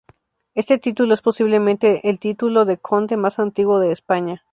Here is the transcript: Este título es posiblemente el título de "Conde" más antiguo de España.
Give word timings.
Este 0.55 0.79
título 0.79 1.13
es 1.13 1.21
posiblemente 1.21 2.09
el 2.09 2.17
título 2.17 2.65
de 2.65 2.79
"Conde" 2.79 3.17
más 3.17 3.37
antiguo 3.37 3.77
de 3.79 3.91
España. 3.91 4.43